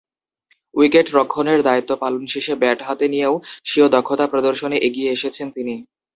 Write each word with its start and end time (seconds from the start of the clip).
উইকেট-রক্ষণের 0.75 1.59
দায়িত্ব 1.63 1.91
পালন 2.01 2.23
শেষে 2.27 2.53
ব্যাট 2.61 2.79
হাতে 2.87 3.05
নিয়েও 3.07 3.35
স্বীয় 3.65 3.87
দক্ষতা 3.95 4.25
প্রদর্শনে 4.27 4.77
এগিয়ে 4.87 5.09
এসেছেন 5.11 5.47
তিনি। 5.51 5.75